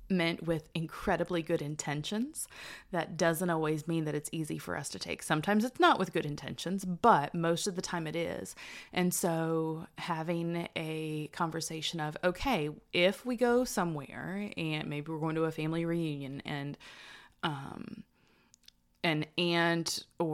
meant 0.09 0.43
with 0.43 0.69
incredibly 0.73 1.41
good 1.41 1.61
intentions. 1.61 2.47
That 2.91 3.17
doesn't 3.17 3.49
always 3.49 3.87
mean 3.87 4.05
that 4.05 4.15
it's 4.15 4.29
easy 4.31 4.57
for 4.57 4.77
us 4.77 4.89
to 4.89 4.99
take. 4.99 5.23
Sometimes 5.23 5.63
it's 5.63 5.79
not 5.79 5.99
with 5.99 6.13
good 6.13 6.25
intentions, 6.25 6.85
but 6.85 7.33
most 7.33 7.67
of 7.67 7.75
the 7.75 7.81
time 7.81 8.07
it 8.07 8.15
is. 8.15 8.55
And 8.91 9.13
so 9.13 9.87
having 9.97 10.67
a 10.75 11.29
conversation 11.31 11.99
of, 11.99 12.15
okay, 12.23 12.69
if 12.91 13.25
we 13.25 13.35
go 13.35 13.63
somewhere 13.63 14.51
and 14.55 14.87
maybe 14.87 15.11
we're 15.11 15.19
going 15.19 15.35
to 15.35 15.45
a 15.45 15.51
family 15.51 15.85
reunion 15.85 16.41
and, 16.45 16.77
um, 17.43 18.03
an 19.05 19.25
aunt 19.37 20.05
or 20.17 20.32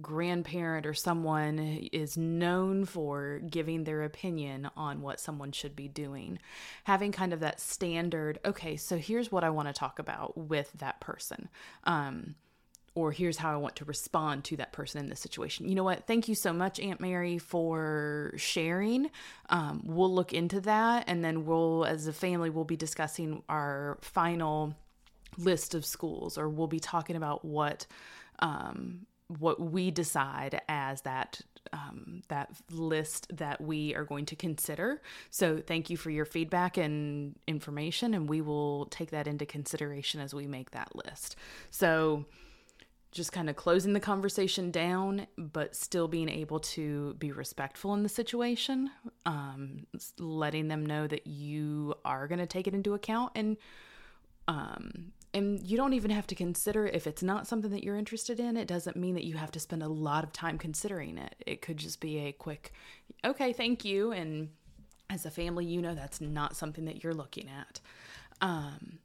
grandparent 0.00 0.86
or 0.86 0.94
someone 0.94 1.58
is 1.92 2.16
known 2.16 2.84
for 2.84 3.40
giving 3.48 3.84
their 3.84 4.02
opinion 4.02 4.70
on 4.76 5.00
what 5.00 5.20
someone 5.20 5.52
should 5.52 5.76
be 5.76 5.88
doing. 5.88 6.38
Having 6.84 7.12
kind 7.12 7.32
of 7.32 7.40
that 7.40 7.60
standard, 7.60 8.38
okay, 8.44 8.76
so 8.76 8.96
here's 8.96 9.32
what 9.32 9.44
I 9.44 9.50
want 9.50 9.68
to 9.68 9.74
talk 9.74 9.98
about 9.98 10.36
with 10.36 10.72
that 10.78 11.00
person. 11.00 11.48
Um, 11.84 12.34
or 12.94 13.10
here's 13.10 13.38
how 13.38 13.52
I 13.52 13.56
want 13.56 13.76
to 13.76 13.84
respond 13.86 14.44
to 14.44 14.56
that 14.56 14.72
person 14.72 15.00
in 15.00 15.08
this 15.08 15.20
situation. 15.20 15.66
You 15.66 15.74
know 15.74 15.84
what? 15.84 16.06
Thank 16.06 16.28
you 16.28 16.34
so 16.34 16.52
much, 16.52 16.78
Aunt 16.78 17.00
Mary, 17.00 17.38
for 17.38 18.34
sharing. 18.36 19.10
Um, 19.48 19.82
we'll 19.84 20.14
look 20.14 20.34
into 20.34 20.60
that, 20.62 21.04
and 21.06 21.24
then 21.24 21.46
we'll, 21.46 21.86
as 21.86 22.06
a 22.06 22.12
family, 22.12 22.50
we'll 22.50 22.64
be 22.64 22.76
discussing 22.76 23.42
our 23.48 23.98
final 24.02 24.74
list 25.38 25.74
of 25.74 25.86
schools, 25.86 26.36
or 26.36 26.48
we'll 26.50 26.66
be 26.66 26.80
talking 26.80 27.16
about 27.16 27.44
what 27.44 27.86
um, 28.40 29.06
what 29.28 29.60
we 29.60 29.90
decide 29.90 30.60
as 30.68 31.02
that 31.02 31.40
um, 31.72 32.22
that 32.28 32.50
list 32.70 33.34
that 33.36 33.60
we 33.60 33.94
are 33.94 34.04
going 34.04 34.26
to 34.26 34.36
consider. 34.36 35.00
So 35.30 35.58
thank 35.58 35.88
you 35.88 35.96
for 35.96 36.10
your 36.10 36.24
feedback 36.24 36.76
and 36.76 37.34
information, 37.46 38.14
and 38.14 38.28
we 38.28 38.40
will 38.40 38.86
take 38.86 39.10
that 39.10 39.26
into 39.26 39.46
consideration 39.46 40.20
as 40.20 40.34
we 40.34 40.46
make 40.46 40.72
that 40.72 40.94
list. 40.94 41.36
So 41.70 42.26
just 43.12 43.30
kind 43.30 43.50
of 43.50 43.56
closing 43.56 43.92
the 43.92 44.00
conversation 44.00 44.70
down, 44.70 45.26
but 45.36 45.76
still 45.76 46.08
being 46.08 46.30
able 46.30 46.58
to 46.58 47.14
be 47.14 47.30
respectful 47.30 47.92
in 47.94 48.02
the 48.02 48.08
situation, 48.08 48.90
um, 49.26 49.86
letting 50.18 50.68
them 50.68 50.84
know 50.84 51.06
that 51.06 51.26
you 51.26 51.94
are 52.04 52.26
going 52.26 52.38
to 52.38 52.46
take 52.46 52.66
it 52.66 52.74
into 52.74 52.94
account 52.94 53.32
and 53.34 53.58
um, 54.48 55.12
and 55.34 55.66
you 55.66 55.76
don't 55.76 55.94
even 55.94 56.10
have 56.10 56.26
to 56.26 56.34
consider 56.34 56.86
if 56.86 57.06
it's 57.06 57.22
not 57.22 57.46
something 57.46 57.70
that 57.70 57.82
you're 57.82 57.96
interested 57.96 58.38
in 58.38 58.56
it 58.56 58.68
doesn't 58.68 58.96
mean 58.96 59.14
that 59.14 59.24
you 59.24 59.36
have 59.36 59.50
to 59.50 59.60
spend 59.60 59.82
a 59.82 59.88
lot 59.88 60.24
of 60.24 60.32
time 60.32 60.58
considering 60.58 61.18
it 61.18 61.34
it 61.46 61.62
could 61.62 61.76
just 61.76 62.00
be 62.00 62.18
a 62.18 62.32
quick 62.32 62.72
okay 63.24 63.52
thank 63.52 63.84
you 63.84 64.12
and 64.12 64.48
as 65.10 65.26
a 65.26 65.30
family 65.30 65.64
you 65.64 65.80
know 65.82 65.94
that's 65.94 66.20
not 66.20 66.56
something 66.56 66.84
that 66.84 67.02
you're 67.02 67.14
looking 67.14 67.48
at 67.48 67.80
um, 68.40 68.98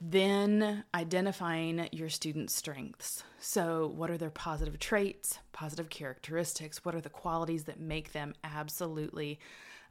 then 0.00 0.84
identifying 0.94 1.88
your 1.92 2.08
students' 2.08 2.54
strengths. 2.54 3.24
So, 3.40 3.92
what 3.94 4.10
are 4.10 4.18
their 4.18 4.30
positive 4.30 4.78
traits, 4.78 5.38
positive 5.52 5.88
characteristics? 5.88 6.84
What 6.84 6.94
are 6.94 7.00
the 7.00 7.08
qualities 7.08 7.64
that 7.64 7.80
make 7.80 8.12
them 8.12 8.34
absolutely 8.44 9.38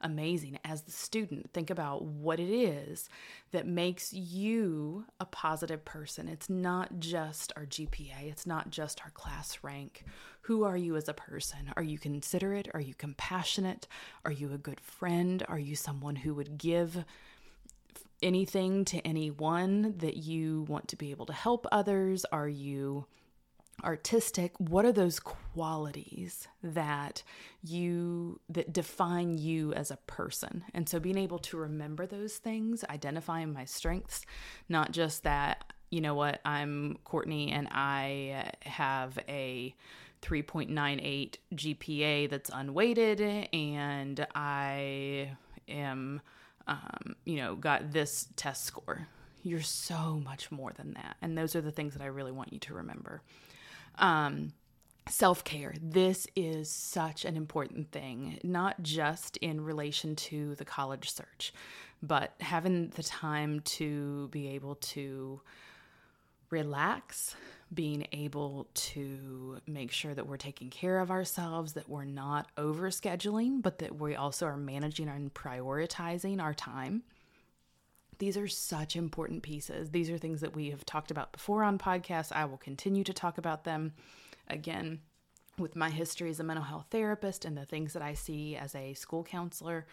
amazing 0.05 0.59
as 0.63 0.83
the 0.83 0.91
student. 0.91 1.51
Think 1.51 1.69
about 1.69 2.03
what 2.03 2.39
it 2.39 2.49
is 2.49 3.09
that 3.51 3.65
makes 3.65 4.13
you 4.13 5.05
a 5.19 5.25
positive 5.25 5.83
person. 5.83 6.29
It's 6.29 6.49
not 6.49 6.99
just 6.99 7.51
our 7.55 7.65
GPA, 7.65 8.29
it's 8.29 8.45
not 8.45 8.69
just 8.69 9.01
our 9.03 9.09
class 9.09 9.59
rank. 9.63 10.05
Who 10.41 10.63
are 10.63 10.77
you 10.77 10.95
as 10.95 11.09
a 11.09 11.13
person? 11.13 11.73
Are 11.75 11.83
you 11.83 11.97
considerate? 11.97 12.69
Are 12.73 12.79
you 12.79 12.93
compassionate? 12.93 13.87
Are 14.23 14.31
you 14.31 14.53
a 14.53 14.59
good 14.59 14.79
friend? 14.79 15.43
Are 15.49 15.59
you 15.59 15.75
someone 15.75 16.17
who 16.17 16.33
would 16.35 16.57
give? 16.57 17.03
anything 18.23 18.85
to 18.85 19.05
anyone 19.05 19.93
that 19.97 20.15
you 20.15 20.61
want 20.69 20.87
to 20.87 20.95
be 20.95 21.11
able 21.11 21.25
to 21.25 21.33
help 21.33 21.67
others? 21.71 22.25
Are 22.31 22.47
you 22.47 23.05
artistic 23.83 24.53
what 24.57 24.85
are 24.85 24.91
those 24.91 25.19
qualities 25.19 26.47
that 26.63 27.21
you 27.63 28.39
that 28.49 28.73
define 28.73 29.37
you 29.37 29.73
as 29.73 29.91
a 29.91 29.97
person? 30.07 30.63
And 30.73 30.87
so 30.87 30.99
being 30.99 31.17
able 31.17 31.39
to 31.39 31.57
remember 31.57 32.05
those 32.05 32.37
things 32.37 32.83
identifying 32.89 33.53
my 33.53 33.65
strengths 33.65 34.25
not 34.69 34.91
just 34.91 35.23
that 35.23 35.73
you 35.91 36.01
know 36.01 36.15
what 36.15 36.41
i'm 36.45 36.97
courtney 37.03 37.51
and 37.51 37.67
i 37.71 38.51
have 38.61 39.19
a 39.29 39.75
3.98 40.23 41.35
gpa 41.53 42.29
that's 42.29 42.49
unweighted 42.51 43.21
and 43.53 44.25
i 44.33 45.29
am 45.67 46.21
um, 46.67 47.15
you 47.25 47.37
know 47.37 47.55
got 47.55 47.91
this 47.91 48.27
test 48.35 48.63
score. 48.63 49.07
You're 49.43 49.61
so 49.61 50.19
much 50.23 50.51
more 50.51 50.71
than 50.73 50.93
that. 50.93 51.17
And 51.21 51.37
those 51.37 51.55
are 51.55 51.61
the 51.61 51.71
things 51.71 51.93
that 51.93 52.01
i 52.01 52.07
really 52.07 52.31
want 52.31 52.51
you 52.53 52.59
to 52.59 52.73
remember 52.73 53.21
um, 53.97 54.53
Self 55.07 55.43
care. 55.43 55.75
This 55.79 56.25
is 56.35 56.67
such 56.67 57.25
an 57.25 57.37
important 57.37 57.91
thing, 57.91 58.39
not 58.43 58.81
just 58.81 59.37
in 59.37 59.61
relation 59.61 60.15
to 60.15 60.55
the 60.55 60.65
college 60.65 61.11
search, 61.11 61.53
but 62.01 62.33
having 62.39 62.89
the 62.89 63.03
time 63.03 63.59
to 63.59 64.29
be 64.29 64.47
able 64.49 64.75
to 64.75 65.41
relax, 66.49 67.35
being 67.71 68.07
able 68.13 68.67
to 68.73 69.59
make 69.67 69.91
sure 69.91 70.15
that 70.15 70.25
we're 70.25 70.37
taking 70.37 70.71
care 70.71 70.99
of 70.99 71.11
ourselves, 71.11 71.73
that 71.73 71.87
we're 71.87 72.03
not 72.03 72.47
over 72.57 72.89
scheduling, 72.89 73.61
but 73.61 73.77
that 73.79 73.99
we 73.99 74.15
also 74.15 74.47
are 74.47 74.57
managing 74.57 75.07
and 75.07 75.31
prioritizing 75.35 76.41
our 76.41 76.55
time. 76.55 77.03
These 78.17 78.37
are 78.37 78.47
such 78.47 78.95
important 78.95 79.43
pieces. 79.43 79.91
These 79.91 80.09
are 80.09 80.17
things 80.17 80.41
that 80.41 80.55
we 80.55 80.69
have 80.69 80.85
talked 80.85 81.11
about 81.11 81.31
before 81.31 81.63
on 81.63 81.77
podcasts. 81.77 82.31
I 82.31 82.45
will 82.45 82.57
continue 82.57 83.03
to 83.03 83.13
talk 83.13 83.37
about 83.37 83.63
them 83.63 83.93
again 84.47 85.01
with 85.57 85.75
my 85.75 85.89
history 85.89 86.29
as 86.29 86.39
a 86.39 86.43
mental 86.43 86.65
health 86.65 86.87
therapist 86.91 87.45
and 87.45 87.57
the 87.57 87.65
things 87.65 87.93
that 87.93 88.01
I 88.01 88.13
see 88.13 88.55
as 88.55 88.75
a 88.75 88.93
school 88.93 89.23
counselor 89.23 89.85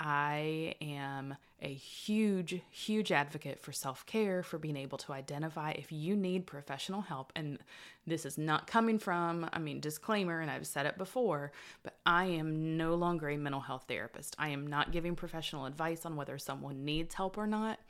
I 0.00 0.74
am 0.80 1.36
a 1.60 1.72
huge, 1.72 2.60
huge 2.70 3.10
advocate 3.10 3.60
for 3.60 3.72
self 3.72 4.06
care, 4.06 4.42
for 4.42 4.58
being 4.58 4.76
able 4.76 4.98
to 4.98 5.12
identify 5.12 5.72
if 5.72 5.90
you 5.90 6.14
need 6.14 6.46
professional 6.46 7.00
help. 7.00 7.32
And 7.34 7.58
this 8.06 8.24
is 8.24 8.38
not 8.38 8.66
coming 8.66 8.98
from, 8.98 9.48
I 9.52 9.58
mean, 9.58 9.80
disclaimer, 9.80 10.40
and 10.40 10.50
I've 10.50 10.66
said 10.66 10.86
it 10.86 10.96
before, 10.96 11.52
but 11.82 11.98
I 12.06 12.26
am 12.26 12.76
no 12.76 12.94
longer 12.94 13.28
a 13.28 13.36
mental 13.36 13.60
health 13.60 13.86
therapist. 13.88 14.36
I 14.38 14.50
am 14.50 14.66
not 14.66 14.92
giving 14.92 15.16
professional 15.16 15.66
advice 15.66 16.06
on 16.06 16.16
whether 16.16 16.38
someone 16.38 16.84
needs 16.84 17.14
help 17.14 17.36
or 17.36 17.46
not. 17.46 17.80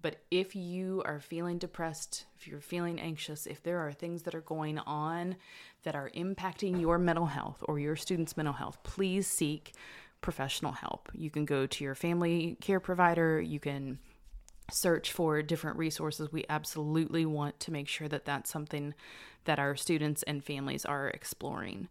But 0.00 0.22
if 0.30 0.54
you 0.54 1.02
are 1.04 1.18
feeling 1.18 1.58
depressed, 1.58 2.24
if 2.38 2.46
you're 2.46 2.60
feeling 2.60 3.00
anxious, 3.00 3.46
if 3.46 3.62
there 3.62 3.80
are 3.80 3.92
things 3.92 4.22
that 4.22 4.34
are 4.34 4.40
going 4.40 4.78
on 4.78 5.36
that 5.82 5.96
are 5.96 6.10
impacting 6.10 6.80
your 6.80 6.98
mental 6.98 7.26
health 7.26 7.62
or 7.66 7.80
your 7.80 7.96
students' 7.96 8.36
mental 8.36 8.54
health, 8.54 8.78
please 8.84 9.26
seek 9.26 9.72
professional 10.20 10.72
help. 10.72 11.08
You 11.14 11.30
can 11.30 11.44
go 11.44 11.66
to 11.66 11.84
your 11.84 11.94
family 11.94 12.56
care 12.60 12.80
provider, 12.80 13.40
you 13.40 13.60
can 13.60 13.98
search 14.70 15.12
for 15.12 15.40
different 15.42 15.78
resources. 15.78 16.30
We 16.30 16.44
absolutely 16.48 17.24
want 17.24 17.58
to 17.60 17.72
make 17.72 17.88
sure 17.88 18.08
that 18.08 18.24
that's 18.24 18.50
something 18.50 18.94
that 19.44 19.58
our 19.58 19.76
students 19.76 20.22
and 20.24 20.44
families 20.44 20.84
are 20.84 21.08
exploring. 21.08 21.88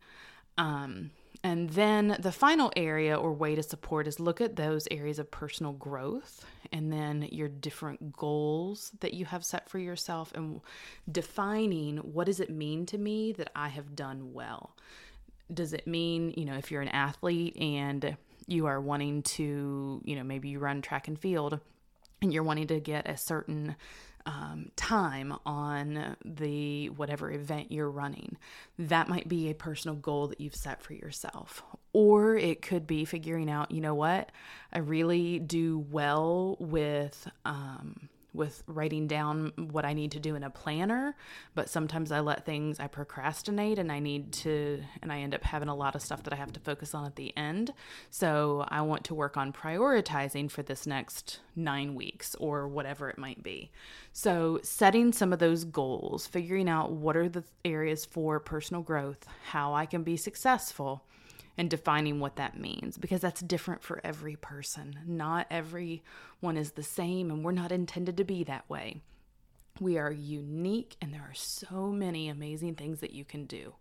Um, 0.58 1.12
and 1.44 1.70
then 1.70 2.18
the 2.20 2.32
final 2.32 2.72
area 2.76 3.16
or 3.16 3.32
way 3.32 3.56
to 3.56 3.64
support 3.64 4.08
is 4.08 4.20
look 4.20 4.42
at 4.42 4.56
those 4.56 4.88
areas 4.90 5.20
of 5.20 5.30
personal 5.30 5.72
growth 5.74 6.46
and 6.72 6.92
then 6.92 7.28
your 7.32 7.48
different 7.48 8.14
goals 8.14 8.92
that 9.00 9.14
you 9.14 9.26
have 9.26 9.46
set 9.46 9.70
for 9.70 9.80
yourself 9.80 10.32
and 10.34 10.62
defining 11.12 11.98
what 11.98 12.26
does 12.26 12.40
it 12.40 12.50
mean 12.50 12.86
to 12.88 12.98
me 12.98 13.32
that 13.34 13.52
I 13.56 13.70
have 13.70 13.96
done 13.96 14.34
well. 14.34 14.76
Does 15.54 15.74
it 15.74 15.88
mean, 15.88 16.34
you 16.36 16.46
know, 16.46 16.56
if 16.56 16.72
you're 16.72 16.82
an 16.82 16.90
athlete 16.90 17.56
and 17.58 18.18
you 18.48 18.66
are 18.66 18.80
wanting 18.80 19.24
to, 19.24 20.02
you 20.04 20.16
know, 20.16 20.24
maybe 20.24 20.50
you 20.50 20.60
run 20.60 20.82
track 20.82 21.08
and 21.08 21.20
field 21.20 21.60
and 22.22 22.34
you're 22.34 22.44
wanting 22.44 22.68
to 22.68 22.80
get 22.80 23.08
a 23.08 23.18
certain 23.18 23.76
um, 24.26 24.72
time 24.76 25.34
on 25.46 26.18
the 26.26 26.88
whatever 26.90 27.32
event 27.32 27.72
you're 27.72 27.90
running. 27.90 28.38
That 28.78 29.08
might 29.08 29.30
be 29.30 29.50
a 29.50 29.56
personal 29.56 29.96
goal 29.96 30.28
that 30.28 30.42
you've 30.42 30.56
set 30.56 30.82
for 30.82 30.94
yourself. 30.94 31.64
Or 31.94 32.36
it 32.36 32.62
could 32.62 32.86
be 32.86 33.06
figuring 33.06 33.50
out, 33.50 33.72
you 33.72 33.80
know 33.80 33.96
what, 33.96 34.32
I 34.72 34.80
really 34.80 35.40
do 35.40 35.80
well 35.90 36.58
with 36.60 37.30
um, 37.46 38.10
with 38.38 38.64
writing 38.68 39.08
down 39.08 39.52
what 39.72 39.84
I 39.84 39.94
need 39.94 40.12
to 40.14 40.20
do 40.20 40.36
in 40.36 40.44
a 40.44 40.50
planner, 40.50 41.16
but 41.56 41.70
sometimes 41.70 42.12
I 42.12 42.22
let 42.22 42.46
things, 42.46 42.80
I 42.80 42.88
procrastinate 42.88 43.80
and 43.80 43.92
I 43.92 44.00
need 44.00 44.32
to, 44.34 44.84
and 45.02 45.12
I 45.12 45.20
end 45.20 45.36
up 45.36 45.44
having 45.44 45.68
a 45.68 45.76
lot 45.76 45.96
of 45.96 46.02
stuff 46.02 46.24
that 46.24 46.34
I 46.34 46.38
have 46.38 46.54
to 46.54 46.60
focus 46.60 46.94
on 46.94 47.06
at 47.06 47.16
the 47.16 47.36
end. 47.36 47.74
So 48.10 48.66
I 48.70 48.82
want 48.82 49.04
to 49.06 49.16
work 49.16 49.36
on 49.36 49.52
prioritizing 49.52 50.50
for 50.50 50.64
this 50.64 50.88
next 50.88 51.40
nine 51.56 51.96
weeks 51.96 52.36
or 52.36 52.68
whatever 52.68 53.10
it 53.10 53.18
might 53.18 53.44
be. 53.44 53.72
So 54.14 54.60
setting 54.64 55.12
some 55.12 55.34
of 55.34 55.40
those 55.40 55.66
goals, 55.66 56.28
figuring 56.28 56.70
out 56.70 56.92
what 56.92 57.18
are 57.18 57.28
the 57.28 57.44
areas 57.66 58.06
for 58.06 58.40
personal 58.40 58.84
growth, 58.84 59.26
how 59.50 59.74
I 59.74 59.86
can 59.86 60.04
be 60.04 60.16
successful 60.16 61.04
and 61.58 61.70
defining 61.70 62.20
what 62.20 62.36
that 62.36 62.60
means 62.60 62.98
because 62.98 63.22
that's 63.22 63.42
different 63.42 63.82
for 63.82 64.00
every 64.04 64.36
person. 64.36 65.00
Not 65.06 65.48
everyone 65.50 66.56
is 66.56 66.72
the 66.72 66.84
same, 66.84 67.32
and 67.32 67.44
we're 67.44 67.52
not 67.52 67.72
intended 67.72 68.18
to 68.18 68.24
be 68.24 68.44
that 68.44 68.70
way. 68.70 69.02
We 69.80 69.98
are 69.98 70.12
unique, 70.12 70.96
and 71.02 71.14
there 71.14 71.22
are 71.22 71.34
so 71.34 71.88
many 71.88 72.30
amazing 72.30 72.76
things 72.76 73.00
that 73.00 73.12
you 73.12 73.26
can 73.26 73.46
do. 73.46 73.76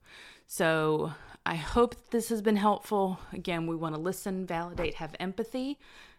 So, 0.46 1.12
I 1.44 1.56
hope 1.56 2.10
this 2.10 2.28
has 2.28 2.42
been 2.42 2.56
helpful. 2.56 3.18
Again, 3.32 3.66
we 3.66 3.76
want 3.76 3.94
to 3.94 4.00
listen, 4.00 4.46
validate, 4.46 4.94
have 4.94 5.14
empathy 5.18 5.78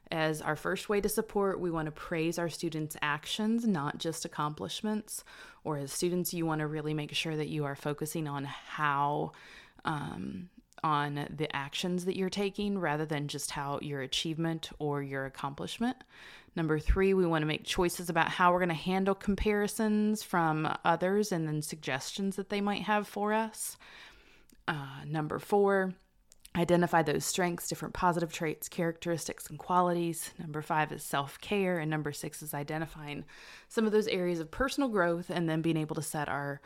as 0.09 0.41
our 0.41 0.55
first 0.55 0.89
way 0.89 1.01
to 1.01 1.09
support. 1.09 1.59
We 1.59 1.71
want 1.71 1.85
to 1.87 1.91
praise 1.91 2.39
our 2.39 2.49
students' 2.49 2.97
actions, 3.01 3.67
not 3.67 3.97
just 3.97 4.25
accomplishments. 4.25 5.23
Or 5.63 5.77
as 5.77 5.91
students, 5.91 6.33
you 6.33 6.45
want 6.45 6.59
to 6.59 6.67
really 6.67 6.93
make 6.93 7.13
sure 7.13 7.35
that 7.35 7.49
you 7.49 7.65
are 7.65 7.75
focusing 7.75 8.27
on 8.27 8.45
how 8.45 9.33
um, 9.85 10.49
on 10.84 11.27
the 11.36 11.53
actions 11.55 12.05
that 12.05 12.15
you're 12.15 12.29
taking 12.29 12.79
rather 12.79 13.05
than 13.05 13.27
just 13.27 13.51
how 13.51 13.79
your 13.81 14.01
achievement 14.01 14.69
or 14.79 15.01
your 15.01 15.25
accomplishment. 15.25 15.98
Number 16.55 16.79
three, 16.79 17.13
we 17.13 17.25
want 17.25 17.43
to 17.43 17.48
make 17.48 17.63
choices 17.63 18.10
about 18.10 18.29
how 18.29 18.51
we're 18.51 18.60
going 18.60 18.69
to 18.69 18.75
handle 18.75 19.13
comparisons 19.13 20.24
from 20.24 20.75
others 20.84 21.31
and 21.31 21.48
then 21.48 21.62
suggestions 21.62 22.36
that 22.36 22.50
they 22.50 22.62
might 22.62 22.84
have 22.84 23.07
for 23.07 23.31
us. 23.31 23.77
Uh, 24.67 25.03
number 25.05 25.38
four, 25.38 25.93
identify 26.55 27.03
those 27.03 27.24
strengths, 27.24 27.67
different 27.67 27.93
positive 27.93 28.34
traits, 28.34 28.67
characteristics, 28.67 29.48
and 29.48 29.60
qualities. 29.60 30.31
Number 30.39 30.62
five 30.62 30.91
is 30.91 31.03
self 31.03 31.39
care. 31.39 31.77
And 31.77 31.91
number 31.91 32.12
six 32.12 32.41
is 32.41 32.53
identifying 32.53 33.25
some 33.69 33.86
of 33.86 33.91
those 33.91 34.07
areas 34.07 34.39
of 34.39 34.50
personal 34.50 34.89
growth 34.89 35.29
and 35.29 35.48
then 35.48 35.62
being 35.62 35.77
able 35.77 35.96
to 35.96 36.01
set 36.01 36.27
our 36.27 36.60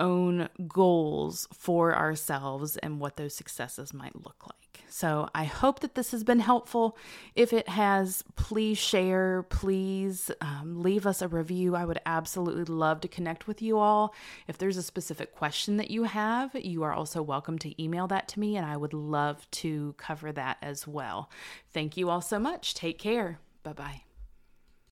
own 0.00 0.48
goals 0.68 1.48
for 1.52 1.94
ourselves 1.94 2.76
and 2.78 3.00
what 3.00 3.16
those 3.16 3.34
successes 3.34 3.92
might 3.94 4.14
look 4.16 4.46
like. 4.46 4.66
So 4.88 5.28
I 5.34 5.44
hope 5.44 5.80
that 5.80 5.94
this 5.94 6.12
has 6.12 6.24
been 6.24 6.38
helpful. 6.38 6.96
If 7.34 7.52
it 7.52 7.68
has, 7.68 8.24
please 8.34 8.78
share, 8.78 9.42
please 9.42 10.30
um, 10.40 10.80
leave 10.82 11.06
us 11.06 11.20
a 11.20 11.28
review. 11.28 11.76
I 11.76 11.84
would 11.84 12.00
absolutely 12.06 12.64
love 12.64 13.00
to 13.02 13.08
connect 13.08 13.46
with 13.46 13.60
you 13.60 13.78
all. 13.78 14.14
If 14.48 14.58
there's 14.58 14.76
a 14.76 14.82
specific 14.82 15.34
question 15.34 15.76
that 15.78 15.90
you 15.90 16.04
have, 16.04 16.54
you 16.54 16.82
are 16.82 16.92
also 16.92 17.20
welcome 17.20 17.58
to 17.58 17.82
email 17.82 18.06
that 18.06 18.28
to 18.28 18.40
me, 18.40 18.56
and 18.56 18.64
I 18.64 18.76
would 18.76 18.94
love 18.94 19.50
to 19.52 19.94
cover 19.98 20.32
that 20.32 20.58
as 20.62 20.86
well. 20.86 21.30
Thank 21.72 21.96
you 21.96 22.08
all 22.08 22.22
so 22.22 22.38
much. 22.38 22.74
Take 22.74 22.98
care. 22.98 23.38
Bye 23.62 23.72
bye. 23.72 24.05